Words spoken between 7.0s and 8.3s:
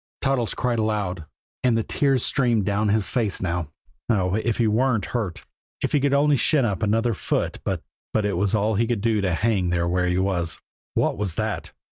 foot but but